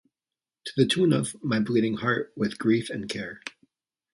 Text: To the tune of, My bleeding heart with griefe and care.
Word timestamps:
To 0.65 0.71
the 0.75 0.87
tune 0.87 1.13
of, 1.13 1.35
My 1.43 1.59
bleeding 1.59 1.97
heart 1.97 2.33
with 2.35 2.57
griefe 2.57 2.89
and 2.89 3.07
care. 3.07 3.39